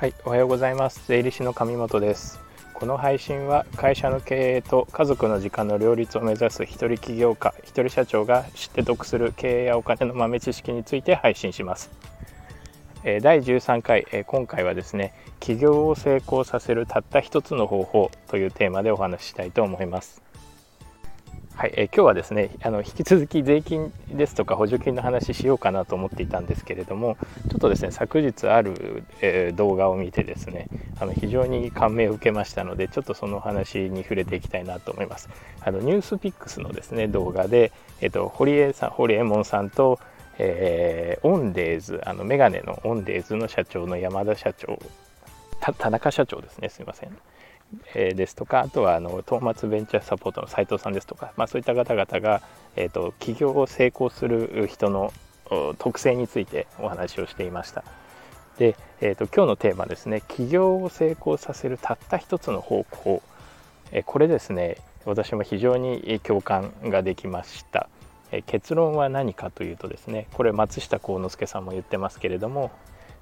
[0.00, 1.02] はい、おはようございます。
[1.08, 2.38] 税理士の上本です。
[2.74, 11.90] この配信は会社の経営と家族の時間の両立を目指す一人起業家、一人社長が知って得する経営やお金の豆知識について配信します。
[13.02, 20.23] 第13回、今回はですね、起業を成功させるたった一つの方法というテーマでお話ししたいと思います。
[21.56, 27.16] はい、え今日はですねあの引き続き税金ですとか補助金の話しようかなと思っていたんですけれども
[27.48, 30.66] ちょっとですね昨日ある、えー、動画を見てですね
[30.98, 35.28] あの非常に感銘を受けましたのでちょっとその話に触れていきたいなと思います。
[35.60, 40.00] あのニュースピックスのですね動画で、えーと、堀江さんホリエモンさんと、
[40.38, 44.80] えー、オンデーズあのメガネのオンデーズの社長の山田社長
[45.78, 47.16] 田中社長ですねすいません。
[47.94, 52.42] え、ですとかあとはあのトーマツベンチャーサポートの斎藤さんですとか、まあ、そういった方々が、
[52.76, 55.12] えーと、起業を成功する人の
[55.78, 57.84] 特性についてお話をしていました。
[58.58, 60.22] で、えーと、今日のテーマですね。
[60.28, 63.22] 起業を成功させるたった一つの方法、
[63.92, 67.88] え、これですね私も非常に共感ができました、
[68.32, 72.70] え、結論は何かというとですねこれ松下幸之助さんも言ってますけれども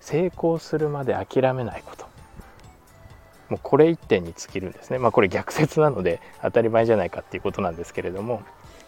[0.01, 2.02] 成功するまで諦めないこと。
[3.53, 8.43] もうこれ1点に尽きるんですねまあこれ逆説なので当たり前じゃないかっていうことなんですけれども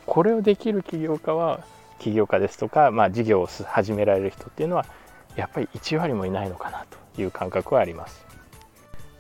[0.07, 1.61] これをできる起業家は
[1.99, 4.87] 起業家ですとか、まあ、事業を始められる人っていうのは
[5.37, 8.25] やっぱり1割もいないのかなという感覚はあります。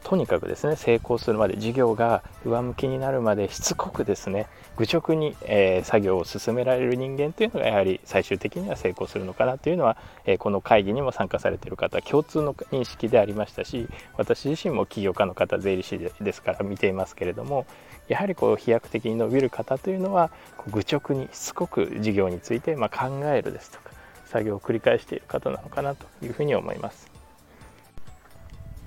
[0.05, 13.89] とにかくですね成功するまで事業が上向きになるまでしつこくですね愚直に、えー、作業を進められる人間というのがやはり最終的には成功するのかなというのは、えー、この会議にも参加されている方共通の認識でありましたし
[14.19, 17.65] 私自身も起業家の方税理士ですから見ていますけれども
[18.07, 20.31] やはりこう飛躍的に伸びる方というのは
[20.71, 23.91] 愚直にしつこく事業についてま考えるですとか
[24.27, 27.14] 作業を繰り返している方なのかなというふうに思います。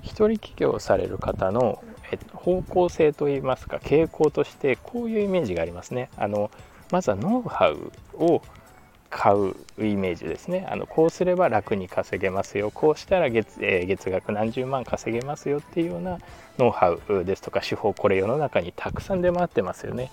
[0.02, 1.84] 一人起業される方の
[2.34, 6.10] 方向性といいますか傾向としてこういうイメージがありますね。
[6.16, 6.50] あの
[6.92, 8.42] まずはノウハウを
[9.10, 10.68] 買うイメージですね。
[10.70, 12.72] あのこうすれば楽に稼げますよ。
[12.72, 16.20] こうしたら月,、えー、月額何十万稼げますよっていうような
[16.58, 20.12] ノウハウですとか手法これ世の中にたくさん出回ってますよね。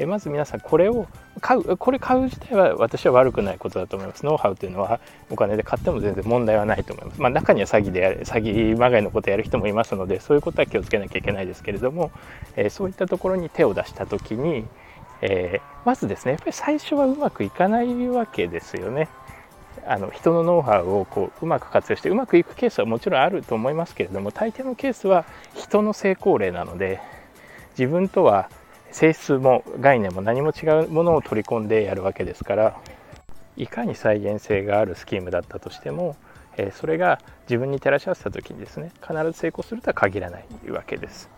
[0.00, 1.06] えまず皆さんこれを
[1.42, 12.10] 買うこれ買う自体は私は悪くないことだと思いますノウハウというのはお金で買っても全然問題はないと思います、まあ、中には詐欺でやる詐欺まがいのことをやる人もいますのでそういうことは気をつけなきゃいけないですけれども、
[12.56, 14.64] えー、そういったところに手を出した時に
[15.22, 19.08] えー、まずですねやっぱり最初はうまくいかないわけですよね。
[19.86, 25.24] あの人のノウハウをこううまく活用してうまくいくケースはもちろんあると思いますけれども大抵のケースは
[25.54, 27.00] 人の成功例なので
[27.78, 28.50] 自分とは
[28.92, 32.80] 性質も概念も何も違うものを取り込んでやるわけですから
[33.56, 36.16] いかに再現性があるスキームだったとしても、
[36.56, 41.28] えそれが自分に照らし合わせた時にですね必ず成功するとは限らないわけです。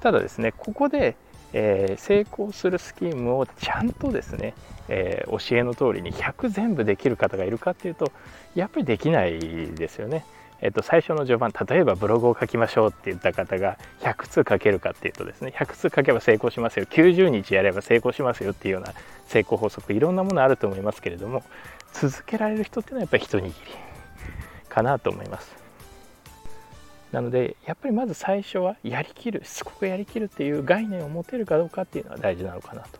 [0.00, 1.16] ただですねここで
[1.52, 4.54] え、成功するスキームをちゃんとですね、
[4.88, 8.12] え、教えの通りに100全部できる方がいるかっていうと
[8.54, 10.24] やっぱりできないですよね。
[10.60, 16.86] えっと、最初の序盤例えばブログを書きましょうって言った方が100通書けるかっていうとですね100通書けば成功しますよ。
[16.86, 18.94] 90日やれば成功しますよっていうような
[19.26, 21.42] 成功法則いろんなものあると思いますけれども
[21.92, 23.52] 続けられる人っていうのはやっぱり一握り
[24.68, 25.54] かなと思います。
[27.12, 32.98] なのでやっぱりまず最初はやりきるしつこくやりきるっていう概念を持てるかどうかっていうのは大事なのかなと。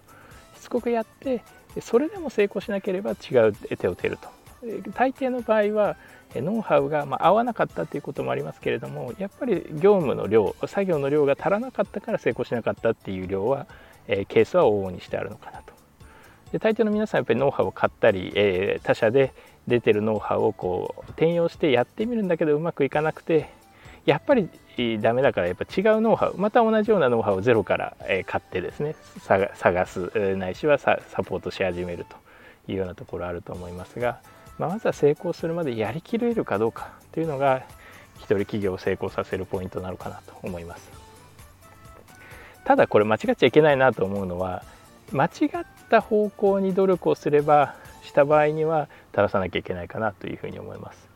[0.57, 1.43] しつこくやって
[1.81, 4.36] それでも成功しなければ違う手を打てると。
[4.95, 5.97] 大抵の場合は
[6.35, 13.67] ノウハウがま合わなかったっていうこともありますけれどもやっぱり業務の量作業の量が足らなかったから成功しなかったっていう量は、
[14.09, 15.73] えケースは往々にしてあるのかなと。
[16.53, 19.33] で大抵の皆さんやっぱりノウハウを買ったり、え他社で
[19.67, 23.51] 出てるノウハウをこう転用してやってみるんだけどうまくいかなくて
[24.05, 24.49] やっぱり
[25.01, 27.97] ダメだからやっぱ違うノウハウまた同じようなノウハウをゼロから
[28.27, 32.17] 買ってですね探すないしはサポートし始めると
[32.71, 34.21] いうようなところあると思いますが、
[34.59, 37.63] まあ、まずは成功するまでやりきれるかどうかというのが
[38.17, 40.91] 一人企業を成功させるポイントなのかなと思います。
[42.65, 44.65] ただこれ間違っちゃいけないなと思うのは
[45.13, 51.07] 間違った方向に努力をすればした場合には正さなきゃいけないかなというふうに思います。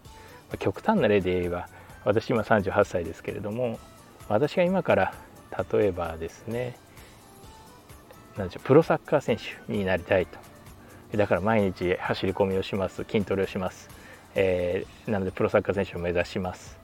[0.59, 1.69] 極端な例で言えば
[2.05, 3.79] 私今38歳ですけれども
[4.29, 5.15] 私が今から
[5.73, 6.77] 例えばですね
[8.37, 10.50] 何でしょうプロサッカー選手になりたいと。
[11.17, 13.05] だから毎日走り込みをします。
[13.05, 13.89] 筋トレをします、
[14.35, 16.79] えー、なのでプロサッカー選手を目指します。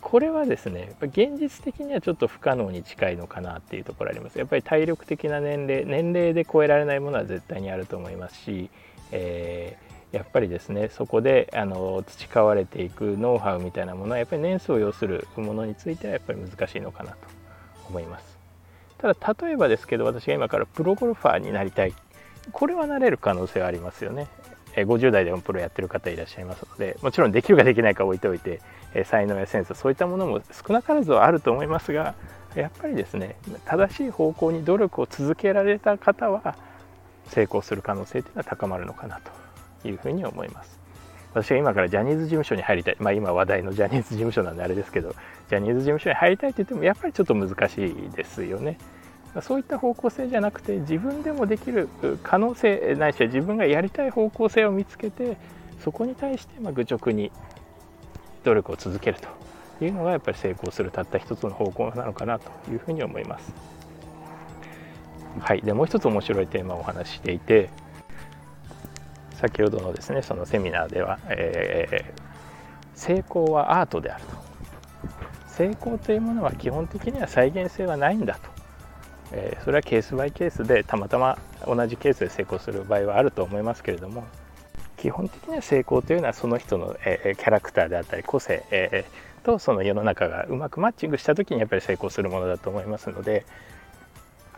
[0.00, 4.38] これはですね現実的にはちょっと不可能に近いのかなっていうところあります。
[4.38, 8.70] やっぱり体力的な年齢年齢で超えられないものは絶対にあると思いますし
[9.12, 17.16] えー、やっぱりですねそこであの培われていくノウハウみたいなものはやっぱり年数を要するものについてはやっぱり難しいのかなと
[17.88, 18.32] 思います。
[18.98, 21.94] ただ例えばですけど私が今からプロゴルファーになりたい
[22.50, 24.26] これはなれる可能性はありますよね。
[24.74, 28.62] 50代でもプロやってる方いらっしゃいますのでもちろんできるかできないか置いておいて
[29.04, 32.14] 才能やセンスそういったものも少なからずはあると思いますが
[32.54, 33.36] やっぱりですね
[33.66, 36.56] 正しい方向に努力を続けられた方は
[37.26, 39.20] 成功する可能性というのは高まるのかな
[39.82, 40.80] というふうに思います。
[41.34, 45.14] 私が今からジャニーズ事務所に入りたいまあ今話題のジャニーズ事務所なんであれですけど
[45.48, 48.76] ジャニーズ事務所に入りたいと言ってもやっぱりちょっと難しいですよね。
[49.40, 51.88] そういった方向性じゃなくて自分でもできる
[52.22, 55.38] 可能性ないしは自分がやりたい方向性を見つけて
[55.82, 57.32] そこに対してま愚直に
[58.44, 59.18] 努力を続ける
[59.78, 63.54] というのがやっぱり成功するたった一つの方向なのかなというふうに思います。
[65.40, 67.70] はい、でもう一つ面白いテーマをお話ししていて
[69.36, 72.20] 先ほどのですねそのセミナーでは、えー、
[72.94, 74.52] 成功はアートであると。
[75.46, 78.48] 成功というものは基本的には再現性はないんだと、
[79.32, 84.24] えー、それはケースバイケースでたまたま同じケースで成功する場合はあると思いますけれども
[84.96, 89.04] 基本的には成功というのはその人の、えキャラクターであったり個性、え
[89.42, 93.44] とその世の中がうまくマッチングした時にやっぱり成功するものだと思いますので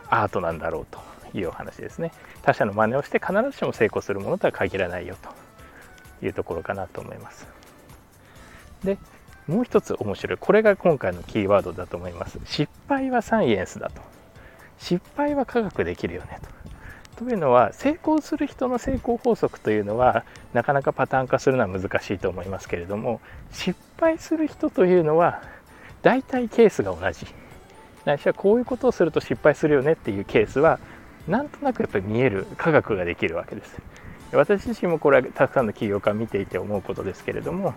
[0.09, 0.99] アートなんだろうと
[1.37, 2.11] いうお話ですね。
[2.43, 5.17] 他者の真似をして必ずしも成功するものとは限らないよ
[6.21, 7.47] というところかなと思います。
[8.83, 8.97] で
[9.47, 10.37] もう一つ面白い。
[10.39, 12.39] これが今回のキーワードだと思います。
[12.45, 14.14] 失敗はサイエンスだと。
[14.79, 16.39] 失敗は科学できるよね
[17.15, 17.23] と。
[17.25, 23.21] というのは成功する人の成功法則というのはなかなかパターン化するのは難しいと思いますけれども
[23.53, 25.41] 失敗する人というのは
[26.01, 27.25] 大体ケースが同じ。
[28.05, 30.79] ないしはこういうことをすると失敗するよねっていうケースは
[31.27, 33.81] なんとなくやっぱり見える科学ができるわけです。
[34.31, 37.73] 私自身もこれはたくさんの起業家を見ていて思うことですけれども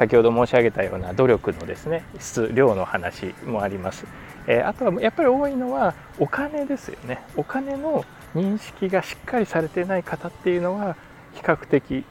[0.00, 4.06] 先ほど申し上げたような努力のですね質量の話もあります、
[4.46, 7.20] えー、あとはやっぱり多いのはお金ですよね。
[7.36, 10.96] お金の認識がしっかりされてない方っていうのは
[11.34, 12.06] 比較的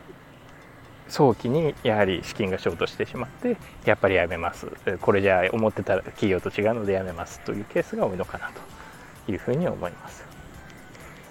[1.08, 4.68] 早期にやはり資金がショートしてしまってやっぱりやめます。
[5.02, 8.52] これじゃあ思ってた企業と違うのでやめますというケースが多いのかな
[9.26, 10.24] というふうに思います。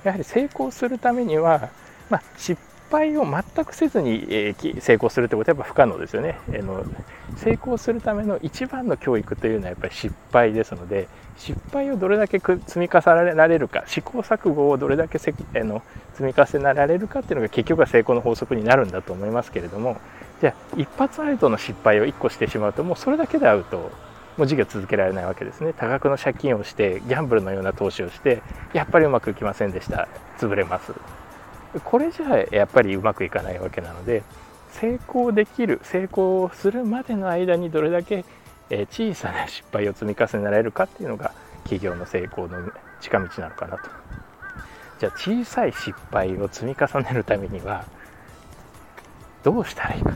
[0.03, 1.71] やはり成功するためには、
[2.11, 6.85] まあ、失敗を全くせずに、え成功するってことはやっぱ不可能ですよね、えの
[7.37, 15.83] 成功するための一番の教育というのはやっぱり失敗ですので失敗をどれだけ積み重ねられるか試行錯誤をどれだけせあの
[16.15, 19.99] 積み重ねられるかっていうのが結局は成功の法則になるんだと思いますけれども
[20.41, 23.93] じゃあ一発アウトの失敗を1個してしまうともうそれだけでアウト
[24.37, 25.73] もう事業続けられないわけですね。
[25.73, 28.41] 多額の借金をしてギャンブルのような投資をして
[28.73, 30.07] やっぱりうまくいきませんでした。
[30.39, 30.93] 潰れます。
[31.85, 34.23] これじゃあやっぱりうまくいかないわけなので
[34.73, 38.25] 成功できる成功するまでの間にどれだけ
[38.91, 41.33] 小さな失敗を積み重ねられるかっていうのが
[41.65, 42.59] 企業の成功の
[43.01, 43.91] 近道なのかなと。
[45.01, 47.85] じゃあ小さい失敗を積み重ねるためには
[49.43, 50.13] どうしたらいいか。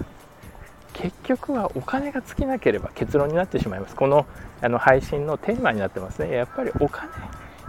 [0.92, 3.96] 結局はお金が尽きなければ結論になってしまいます。
[3.96, 4.26] この
[4.60, 6.32] あの配信のテーマになってますね。
[6.32, 7.10] やっぱりお金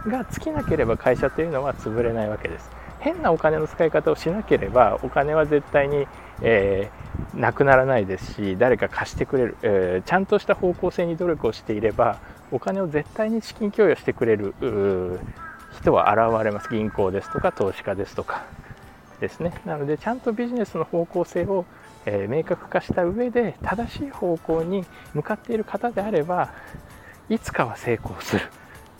[0.06, 2.70] が尽きなければ会社というのは潰れないわけです。
[3.04, 6.06] 変なお金の使い方をしなければお金は絶対に、
[6.40, 12.18] えー、なくならないですし誰か貸してくれる、えー、ちゃんとした方向性に努力をしていれば
[12.50, 14.54] お金を絶対に資金供与してくれる
[15.78, 16.68] 人は現れます。
[16.70, 18.44] 銀行ですとか投資家ですとか
[19.20, 19.52] ですね。
[19.66, 21.66] なのでちゃんとビジネスの方向性を、
[22.06, 26.52] えー、明確化した上で正しい方向に向かっている方であれば
[27.28, 28.46] いつかは成功する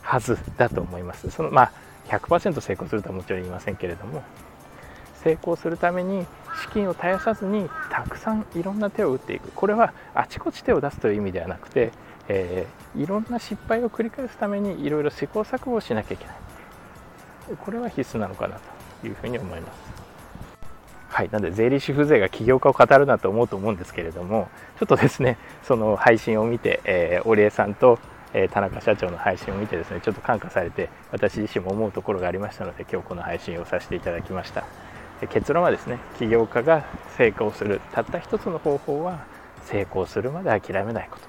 [0.02, 1.30] はずだと思います。
[1.30, 1.72] そのまあ
[2.08, 4.22] 100%成功するとはもちろん言いませんけれども
[5.22, 6.26] 成功するために
[6.60, 9.50] 資金を絶やさずにたくさんいろんな手を打っていく。
[9.52, 11.92] これはあちこち手を出すという意味ではなくて、
[12.28, 16.36] えー、いろんな失敗を繰り返すためにいろいろ試行錯誤をしなきゃいけない。
[17.58, 18.60] これは必須なのかな
[19.00, 20.04] というふうに思います。
[21.08, 24.48] はい、なので税理士風情が起業家を語るなと思うと思うんですけれども
[24.80, 28.00] ちょっとですねその配信を見て、えー、織江さんと、
[28.34, 34.64] え、田中社長の配信を見てですねちょっと感化されて私自身も思うところがありましたので今日この配信をさせていただきました。
[35.30, 36.84] 結論はですね起業家が
[37.16, 39.24] 成功するたった一つの方法は
[39.64, 41.24] 成功するまで諦めないこと。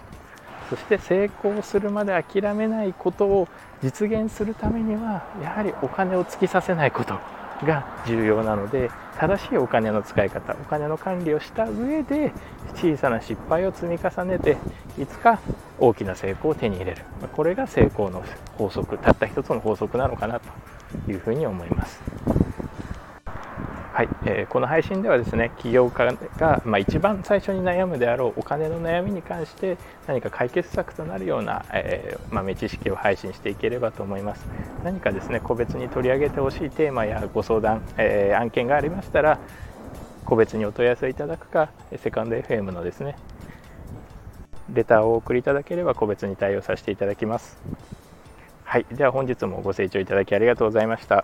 [0.69, 3.47] そして成功するまで諦めないことを
[3.83, 7.34] 実現するためにはやはりお金を尽きさせないこと。
[7.63, 12.33] が重要なので正しいお金の使い方お金の管理をした上で
[12.75, 14.57] 小さな失敗を積み重ねて
[14.99, 15.39] いつか
[15.79, 18.23] 大きな成功を手に入れるこれが成功の
[18.57, 20.49] 法則たった一つの法則なのかなと
[21.11, 22.01] いうふうに思います。
[23.95, 34.45] はい、えー、この配信ではですね起業家が、まあ、一番最初に悩むであろうお金の悩みに関して何か解決策となるような、えー、豆知識を配信していければと思います。
[34.83, 39.39] 何かですね個別に取り上げてほしいテーマやご相談、えー、案件がありましたら
[40.25, 43.15] 個別にお問い合わせいただくかセカンド FM のですね
[44.73, 47.57] レターをお送りいただければ個別に対応させていただきます。
[48.65, 51.23] はいでは本日もご清聴いただきありがとうございました。